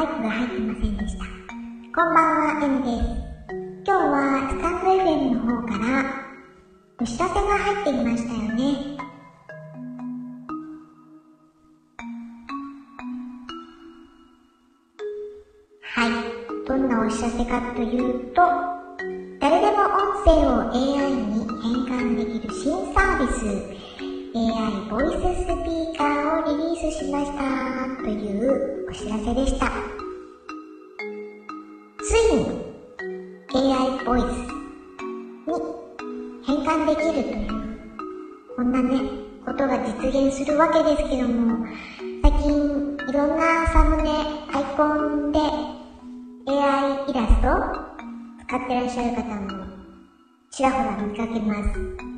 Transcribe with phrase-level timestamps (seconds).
[0.00, 1.24] マイクが入ってませんでした。
[1.24, 2.24] こんばん
[2.56, 3.20] は、M です。
[3.84, 5.84] 今日はスタンド FM の方から
[6.98, 8.96] お知らせが入っていましたよね。
[15.82, 16.10] はい。
[16.66, 18.40] どんなお知らせかというと、
[19.38, 23.79] 誰でも音声を AI に変換できる新サービス、
[24.32, 27.40] AI ボイススピーカーをリリースしました
[28.00, 29.72] というお知らせでした。
[31.98, 34.24] ついに AI ボイス
[35.48, 35.54] に
[36.46, 37.48] 変換できるという、
[38.54, 39.00] こんなね、
[39.44, 41.66] ことが実現するわけですけども、
[42.22, 44.10] 最近いろんなサムネ、
[44.54, 45.40] アイコンで
[46.46, 47.48] AI イラスト
[48.46, 49.66] 使ってらっしゃる方も
[50.52, 52.09] ちらほら見かけます。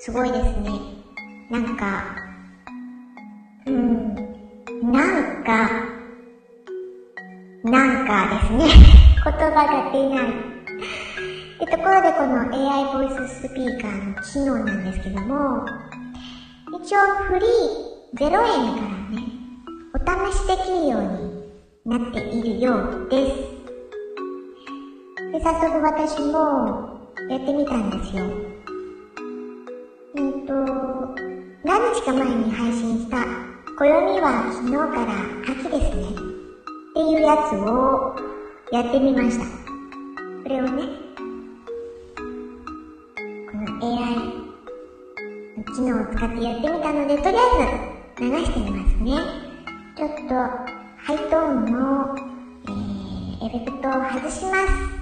[0.00, 0.70] すごいですね。
[1.50, 2.04] なんか、
[3.66, 4.14] うん、
[4.92, 5.68] なんか、
[7.64, 8.66] なんかですね。
[9.24, 10.28] 言葉が出ない。
[10.30, 10.32] っ
[11.58, 15.66] てところでこの AI ボイススピーカーの機能なんですけども、
[16.80, 19.26] 一応フリー0円からね、
[19.94, 22.72] お試しできるようになっているよ
[23.04, 23.36] うです。
[25.32, 28.47] で、早速私もやってみたんですよ。
[30.18, 30.52] えっ、と、
[31.62, 33.18] 何日か前に配信した、
[33.78, 35.14] 暦は昨日から
[35.48, 36.10] 秋ですね。
[36.10, 38.16] っていうやつを
[38.72, 39.44] やってみました。
[39.44, 40.82] これをね、
[43.48, 44.16] この AI
[45.56, 47.40] の機能を使ってやってみたので、とりあ
[48.18, 49.12] えず流してみますね。
[49.96, 52.16] ちょっとハイトーンの、
[52.66, 54.97] えー、エフェクトを外します。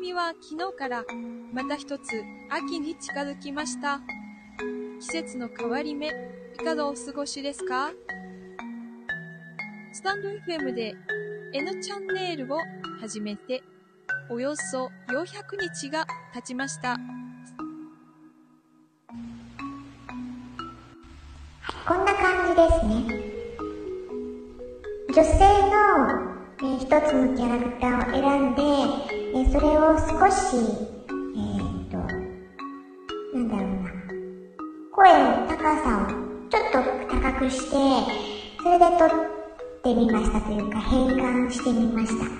[0.00, 1.04] 暦は昨日から
[1.52, 4.00] また一つ秋に近づきました。
[4.98, 6.10] 季節の変わり目、い
[6.64, 7.90] かがお過ごしですか？
[9.92, 10.94] スタンド FM で
[11.52, 12.56] N チャンネルを
[12.98, 13.62] 始めて
[14.30, 15.24] およそ400
[15.60, 16.96] 日が経ちました。
[21.86, 23.20] こんな感じですね。
[25.14, 25.76] 女性の、
[26.58, 33.90] えー、一つのキャラクターを選んで、え、それを少し、えー、っと、なんだろうな。
[34.90, 37.76] 声の高さをちょっと高くして、
[38.60, 39.10] それで撮っ
[39.84, 42.24] てみましたというか変換してみました。
[42.24, 42.34] 結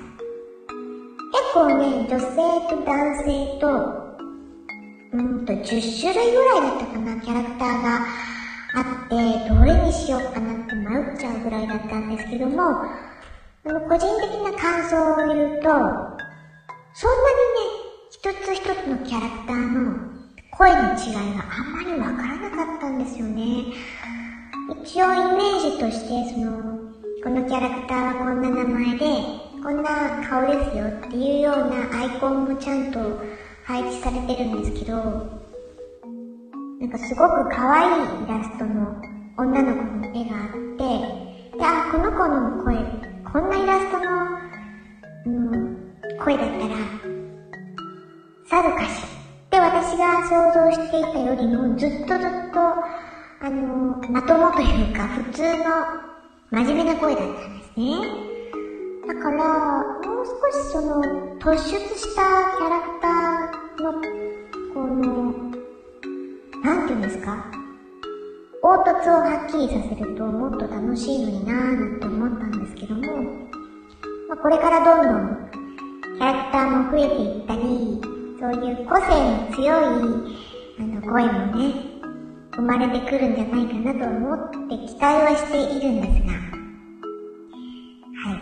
[1.55, 2.27] 構ね、女性
[2.69, 3.69] と男性と、
[5.13, 8.01] うんと10種類ぐらいだったかな、キャラクターが
[8.75, 16.10] あって、どれにしようかなって迷っちゃうぐらいだったんですけども、あの、個人的な感想を言うと、
[16.95, 17.81] そんなにね、
[18.11, 20.11] 一つ一つのキャラクターの
[20.51, 23.73] 声の違いがあんまりわからなかったんですよね。
[24.83, 26.81] 一応イメージとして、その、
[27.23, 29.07] このキャラクターはこんな名前で、
[29.63, 33.21] こんな顔ですよっていうようなアイコンもちゃんと
[33.65, 34.97] 配置されてるんですけど、
[36.81, 39.01] なんかすごく可愛いイラストの
[39.37, 42.77] 女の子の絵があって、で、あ、この子の声、
[43.31, 44.11] こんなイラストの、
[45.27, 45.70] うん、
[46.23, 46.77] 声だったら、
[48.47, 49.03] さぞかし。
[49.51, 52.61] で、私が想像していたよりもずっとずっと、
[53.43, 55.65] あの、まともというか普通の
[56.51, 57.85] 真面目な声だったんですね。
[59.09, 61.03] だから、もう少しその
[61.39, 61.59] 突出
[61.99, 62.23] した
[62.59, 63.93] キャラクターの、
[64.75, 65.33] この、
[66.63, 67.47] なんて言うんですか？
[68.63, 73.01] 凹凸をはっきりさせるともっと楽しいのになぁなんて思ったんですけども、
[74.29, 75.51] まあ、これからどんどん
[76.21, 77.63] キャラクターも増えていったり、
[78.39, 80.37] そういう個性の強い
[80.79, 81.73] あの声もね、
[82.55, 86.33] 生まれてくるんじゃないかなと思って期待はしているんですが、
[88.21, 88.39] はい。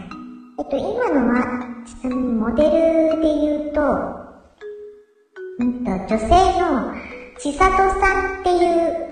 [0.58, 2.70] えっと、今のは、ちなみにモデル
[3.22, 3.81] で言うと、
[5.60, 6.26] うんと、女性
[6.60, 6.92] の
[7.38, 9.08] ちさとさんっていう、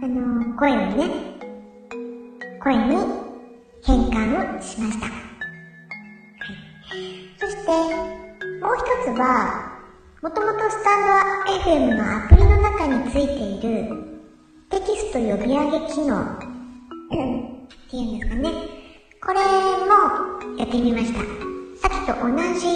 [0.00, 1.10] あの、声をね、
[2.62, 2.96] 声に
[3.84, 5.06] 変換をしました。
[5.06, 5.12] は
[6.94, 7.27] い。
[7.68, 7.72] して、
[8.60, 9.76] もう一つは、
[10.22, 13.94] もともとスタンド FM のアプリの中についている
[14.70, 16.38] テキスト呼び上げ機能っ
[17.90, 18.50] ていうんですかね。
[19.20, 19.90] これも
[20.58, 21.20] やってみました。
[21.76, 22.66] さっきと同じ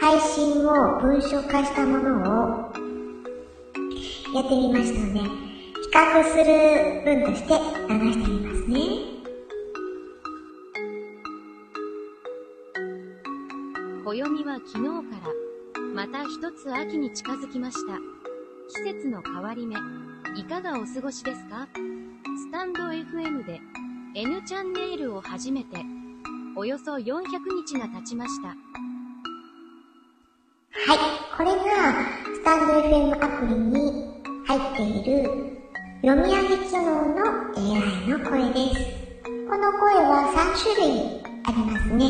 [0.00, 2.10] 配信を文章化したもの
[2.40, 2.72] を
[4.34, 5.26] やってみましたので、比
[5.94, 6.44] 較する
[7.04, 7.54] 文として
[7.88, 9.11] 流してみますね。
[14.04, 14.82] 暦は昨日か
[15.24, 15.32] ら
[15.94, 17.98] また一つ秋に近づきました。
[18.74, 19.76] 季節の変わり目、
[20.36, 21.68] いかがお過ごしですか？
[21.72, 21.78] ス
[22.50, 23.60] タンド FM で
[24.16, 25.84] N チャンネルを始めて、
[26.56, 27.22] およそ400
[27.64, 28.48] 日が経ちました。
[28.48, 28.56] はい、
[31.36, 31.62] これが
[32.34, 34.10] スタンド FM アプリに
[34.48, 35.30] 入っている
[36.02, 38.80] 読み上げ機能の AI の声です。
[39.48, 42.02] この声は3種類ありますね。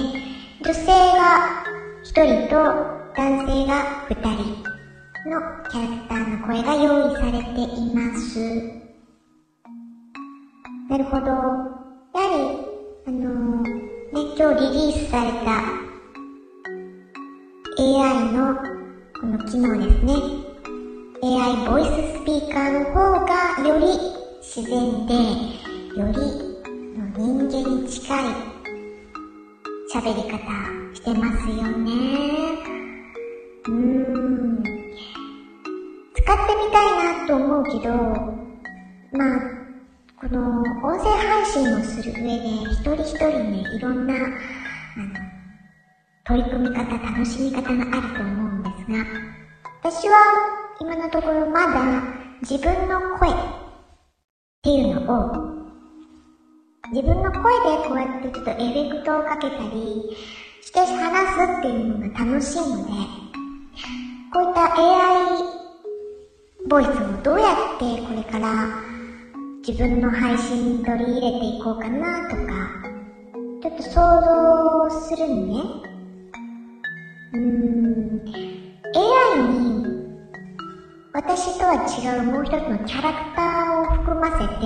[0.65, 1.67] 女性が
[2.03, 2.57] 1人と
[3.15, 4.73] 男性が2人
[5.31, 5.39] の
[5.71, 8.41] キャラクターの声が用意されています。
[10.91, 11.27] なるほど。
[11.27, 13.71] やはり、あのー、ね、
[14.37, 15.83] 今日リリースされた
[17.79, 18.57] AI の
[19.21, 20.15] この機能ですね。
[21.23, 23.33] AI ボイススピーカーの方が
[23.69, 23.87] より
[24.41, 25.15] 自然で、
[25.97, 26.53] より
[27.17, 28.53] 人間に近い
[29.95, 31.92] 喋り方してますよね。
[37.65, 37.95] けど、
[39.13, 39.41] まあ、
[40.21, 44.27] この音声配信をする上で一人一人ね、いろんな、あの、
[46.25, 49.05] 取り組み方、楽しみ方があると思うんですが、
[49.83, 50.15] 私は
[50.81, 52.03] 今のところまだ
[52.43, 53.33] 自分の声っ
[54.63, 55.63] ていうのを、
[56.93, 57.43] 自分の声
[57.79, 60.17] でこうやってちょっとエフェクトをかけたり
[60.61, 62.93] して話すっていうのが楽しいので、
[64.33, 65.62] こういった AI
[66.73, 68.67] ボイスをどうやってこれから
[69.59, 72.73] 自分の配信に取り入れていこうかなとか、
[73.63, 75.65] ちょっと想像するのね。
[77.35, 78.25] うーん、
[79.37, 79.85] AI に
[81.13, 84.65] 私とは違うもう一つのキャラクターを含ませて、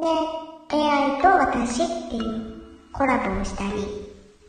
[0.00, 3.86] で、AI と私っていうコラボをしたり、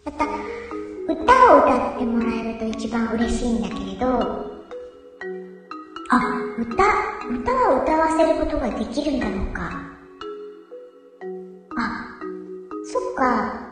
[0.04, 4.59] また、歌を歌ってもらえると一番嬉しいんだけれど、
[6.12, 6.18] あ、
[6.58, 6.74] 歌、
[7.30, 9.70] 歌を歌わせることができるんだろうか。
[11.78, 12.10] あ、
[12.84, 13.70] そっか。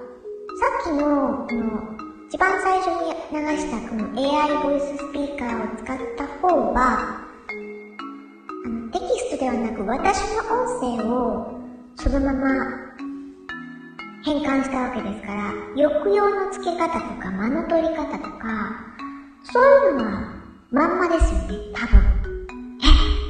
[0.56, 1.98] さっきの、この、
[2.30, 7.24] 一番最初に流したこの AI ボイススピーカーを使った方は、
[8.66, 11.60] あの、テキストではなく私の音声を
[11.96, 12.50] そのまま
[14.24, 18.76] 変換したわけですから、抑揚の付け方とか間の取り方とか、
[19.42, 20.38] そういうのは
[20.70, 22.07] まんまですよね、多分。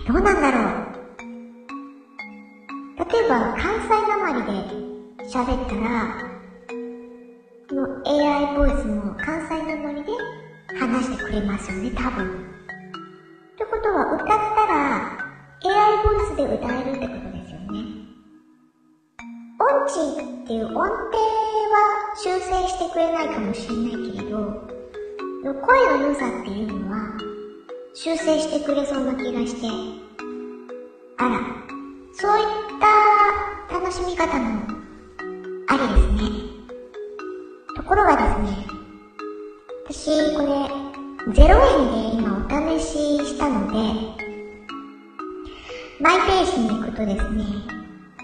[0.08, 0.64] どうなんだろう？
[2.98, 4.52] 例えば、関西なまりで
[5.28, 6.16] 喋ったら、
[7.70, 10.12] この AI ボイスも関西なまりで
[10.80, 12.26] 話してくれますよね、多分。
[12.26, 12.30] っ
[13.58, 15.20] てことは、歌ったら
[15.66, 17.76] AI ボイスで歌えるってことですよね。
[19.60, 20.96] 音痴っていう音程は
[22.16, 24.38] 修正してくれないかもしれないけれど、
[25.44, 26.96] 声の良さっていうのは
[28.00, 29.68] 修正してくれそうな気がして、
[31.18, 31.40] あら、
[32.14, 32.46] そういっ
[32.80, 34.68] た楽しみ方も
[35.68, 36.30] ありですね。
[37.76, 38.68] ところがですね、
[39.90, 40.48] 私これ
[41.34, 43.74] 0円で今お試ししたので、
[46.00, 47.46] マイページに行くとですね、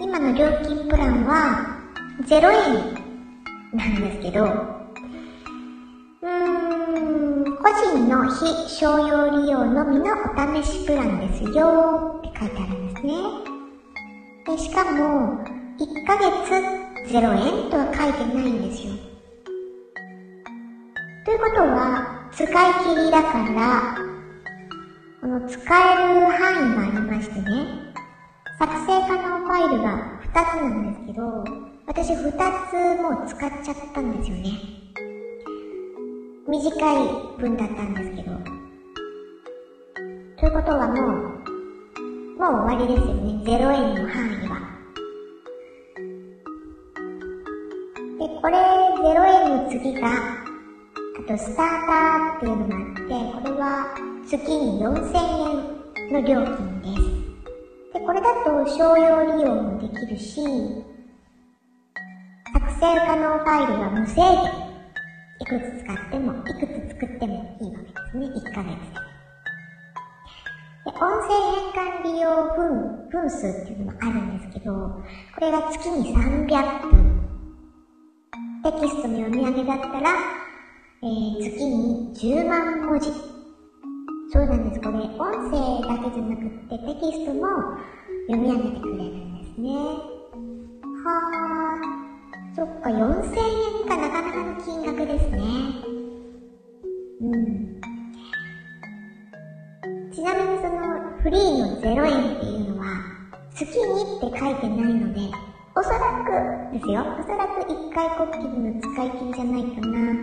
[0.00, 1.80] 今の料金プランは
[2.22, 4.73] 0円なんですけど、
[8.24, 13.12] の非商用利用のみのお試しプランですよって書いてあるんですね。
[14.46, 15.44] で、しかも、
[15.78, 18.94] 1ヶ月0円とは書いてないんですよ。
[21.26, 22.48] ということは、使い
[22.82, 23.94] 切りだから、
[25.20, 27.66] この使える範囲がありましてね、
[28.58, 29.98] 作成可能ファイルが
[30.32, 31.44] 2つなんですけど、
[31.86, 32.32] 私2
[32.70, 34.83] つもう使っちゃったんですよね。
[36.46, 37.08] 短い
[37.38, 38.36] 文だったんですけど。
[40.36, 40.98] ということはもう、
[42.38, 43.42] もう終わりですよね。
[43.46, 44.60] 0円の範囲は。
[48.18, 50.12] で、これ0円の次が、あ
[51.26, 53.94] とスターターっていうのがあって、これは
[54.26, 55.16] 月に4000
[56.08, 57.98] 円の料金です。
[57.98, 60.42] で、これだと商用利用もできるし、
[62.52, 64.63] 作成可能ファイルが無制限。
[65.40, 68.26] いくつ使っても、いくつ作ってもいいわけですね。
[68.26, 69.14] 1ヶ月で。
[70.84, 77.24] で、音声変換利用分、分数っていうのもあるんですけど、これが月に300分。
[78.62, 80.10] テキストの読み上げだったら、
[81.02, 83.10] えー、月に10万文字。
[84.32, 84.80] そうなんです。
[84.80, 87.46] これ、音声だけじゃなくって、テキストも
[88.28, 89.70] 読み上げてくれるんですね。
[91.04, 92.03] はー。
[92.56, 92.94] そっか、4000
[93.82, 95.38] 円かなかなかの金額ですね。
[97.20, 97.80] うん。
[100.12, 100.78] ちなみにその
[101.20, 102.86] フリーの0円っていうのは、
[103.56, 105.20] 月にって書いてないので、
[105.74, 105.98] おそら
[106.70, 110.16] くですよ、おそらく一回こっきりの使い切りじゃないかなっ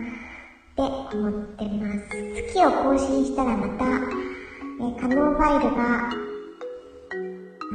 [0.74, 0.80] て
[1.14, 2.16] 思ってます。
[2.48, 3.90] 月を更新したらまた、え
[4.98, 6.14] 可能ファイルが、あ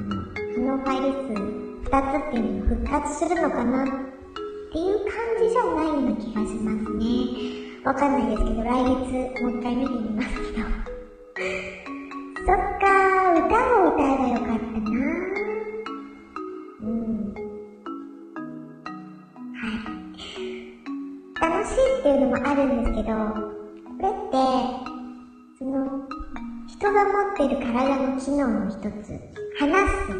[0.01, 0.17] の、
[0.55, 1.57] 可能ファイル数
[1.91, 4.06] 2つっていうのが復活するのかな
[4.77, 7.03] っていう感じじゃないような気がしますね。
[7.83, 10.67] わかんないですけど、来月もう一回見てみますけど。
[12.45, 14.89] そっかー、歌を歌えばよかったな
[16.81, 17.33] うん。
[19.53, 19.89] はい。
[21.41, 23.41] 楽しいっていうのもあるんですけど、こ
[23.99, 24.37] れって、
[25.57, 26.07] その、
[26.67, 28.85] 人が持ってる体の機能の一つ、
[29.59, 30.15] 話すっ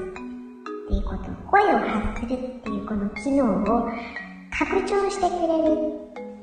[0.87, 3.89] ていうこと、声を発するっていうこの機能を
[4.57, 5.75] 拡張してくれる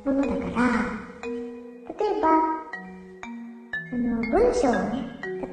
[0.05, 1.29] ものだから、
[1.99, 2.29] 例えば、
[3.91, 5.03] その文章をね、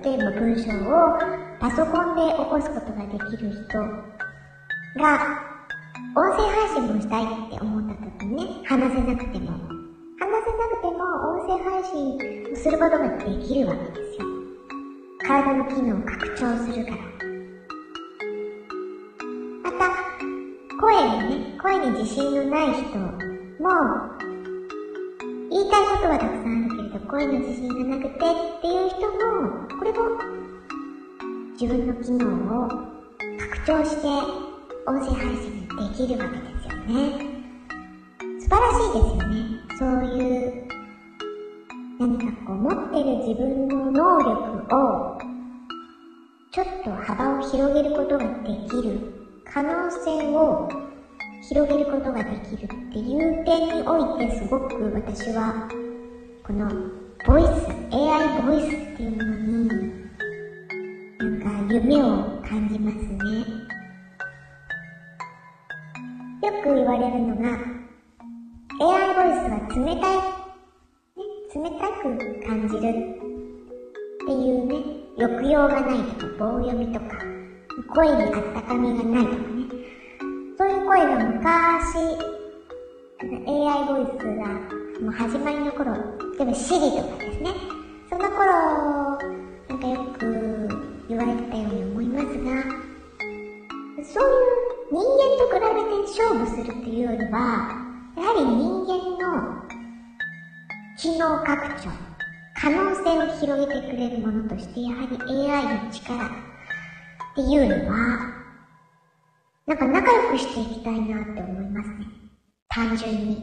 [0.04, 1.18] 例えば文章を
[1.60, 3.80] パソコンで起こすことができる人
[5.02, 5.42] が、
[6.16, 11.02] 音声配信もしたいって思った時にね、話せなくても、話せなくても
[11.34, 14.28] 音声配信をすることができるわけですよ。
[15.26, 17.11] 体の機能を拡張するから。
[20.82, 23.06] 声にね、声に自信のない人も、
[25.52, 28.20] 言いたいことはたくさんあるけれど、声の自信がなくてっ
[28.62, 29.14] ていう人も、
[29.78, 30.18] これも
[31.54, 32.68] 自分の機能を
[33.38, 34.08] 拡張して
[34.88, 36.98] 音声配信できるわけですよね。
[38.40, 39.38] 素晴らしいですよね。
[39.78, 40.68] そういう、
[42.00, 45.20] 何かこう持ってる自分の能力を、
[46.52, 49.11] ちょっと幅を広げることができる、
[49.54, 50.70] 可能性を
[51.42, 55.68] 広げることができるっていう点においてすごく私は、
[56.42, 56.70] この
[57.28, 59.68] ボイス、AI ボイスっていうのに、
[61.20, 63.12] なんか夢を感じますね。
[66.48, 67.50] よく言われるのが、
[68.80, 72.04] AI ボイスは冷たい、ね、冷たく
[72.48, 72.84] 感じるっ
[74.26, 74.76] ていうね、
[75.18, 77.41] 抑揚がないとか、棒読みとか、
[77.94, 79.26] 声にあったかみがない。
[79.26, 79.66] とかね、
[80.58, 81.98] そういう声が昔、
[83.24, 84.46] AI ボイスが
[85.02, 86.00] もう始まりの頃、例
[86.42, 87.54] えば Siri とかですね、
[88.10, 89.18] その頃、
[89.70, 90.68] なんかよく
[91.08, 92.32] 言われてたように思いますが、
[94.04, 94.62] そういう
[94.92, 97.38] 人間と比べて勝負するっていうよりは、
[98.18, 99.64] やはり人間の
[100.98, 101.90] 機能拡張、
[102.62, 106.51] 可能性を広げてくれるものとして、やはり AI の力
[107.32, 108.20] っていうのは、
[109.66, 112.08] なんか仲良くしていきたいなって思いますね。
[112.70, 113.42] 単純に。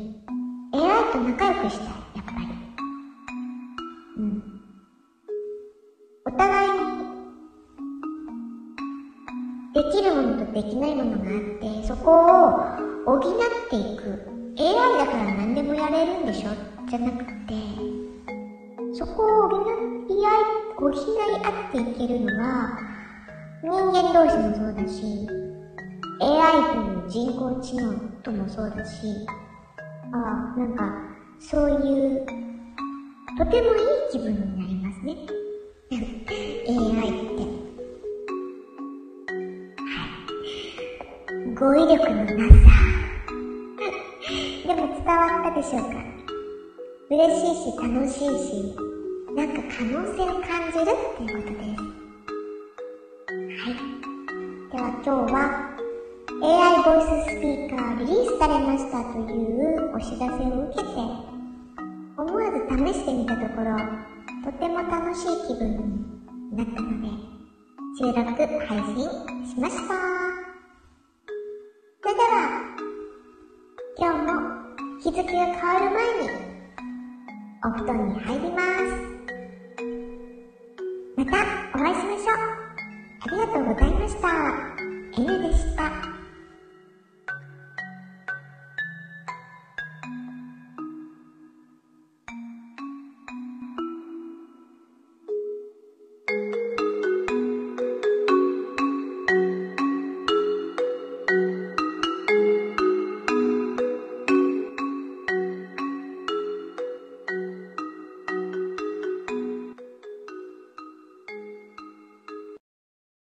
[0.74, 2.48] AI と仲良くしたい、やっぱり。
[4.18, 4.42] うん。
[6.26, 6.78] お互いに、
[9.74, 12.52] できるものとできないものがあって、そこを
[13.06, 13.20] 補っ
[13.70, 14.20] ていく。
[14.58, 16.50] AI だから何でもやれるんでしょ？
[16.88, 17.54] じゃなくて、
[18.92, 20.94] そこを補い合い、補い
[21.42, 22.70] 合っていけるのは、
[23.62, 25.02] 人間同士もそうだし、
[26.20, 29.06] AI という人工知能ともそうだし、
[30.12, 30.92] ああ、なんか、
[31.40, 32.24] そういう、
[33.36, 35.16] とてもいい気分になりますね。
[36.68, 37.42] AI って。
[39.82, 41.54] はい。
[41.54, 42.54] 語彙力のなさ。
[44.66, 45.88] でも伝わったでしょうか
[47.10, 48.74] 嬉しいし楽しいし、
[49.34, 51.87] なんか可能性を感じるっていうことです。
[55.04, 55.78] 今日は
[56.42, 60.88] AI ボイススピーカーリリースされましたというお知らせを受けて、
[62.16, 63.76] 思わず試してみたところ、
[64.44, 67.06] とても楽しい気分になったので、
[67.96, 68.24] 収録
[68.66, 69.06] 配信
[69.46, 69.94] しました。
[72.02, 72.34] それでは、
[73.98, 74.34] 今日も
[75.00, 76.30] 日付が変わる前に、
[77.64, 78.66] お布団に入ります。
[81.16, 81.32] また
[81.78, 82.58] お会いしましょう。
[83.20, 84.77] ありがとうございました。
[85.18, 85.77] N でした。